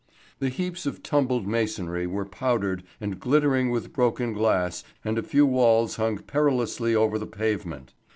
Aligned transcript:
The 0.39 0.49
heaps 0.49 0.87
of 0.87 1.03
tumbled 1.03 1.45
masonry 1.47 2.07
were 2.07 2.25
powdered 2.25 2.81
and 2.99 3.19
glittering 3.19 3.69
with 3.69 3.93
broken 3.93 4.33
glass 4.33 4.83
and 5.05 5.19
a 5.19 5.21
few 5.21 5.45
walls 5.45 5.97
hung 5.97 6.17
perilously 6.17 6.95
over 6.95 7.19
the 7.19 7.27
pavement. 7.27 7.93